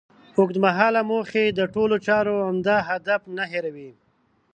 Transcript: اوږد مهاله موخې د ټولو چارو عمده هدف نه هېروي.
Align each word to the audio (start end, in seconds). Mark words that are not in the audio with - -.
اوږد 0.37 0.55
مهاله 0.65 1.01
موخې 1.11 1.45
د 1.49 1.59
ټولو 1.73 1.95
چارو 2.07 2.35
عمده 2.47 2.75
هدف 2.89 3.21
نه 3.37 3.43
هېروي. 3.51 3.91